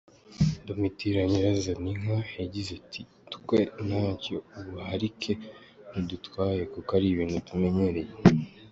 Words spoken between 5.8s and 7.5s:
budutwaye kuko ari ibintu